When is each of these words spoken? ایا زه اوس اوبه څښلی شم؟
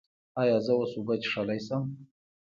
ایا 0.41 0.57
زه 0.65 0.71
اوس 0.77 0.91
اوبه 0.95 1.15
څښلی 1.23 1.59
شم؟ 1.65 1.83